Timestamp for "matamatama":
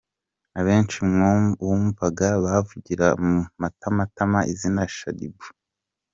3.61-4.39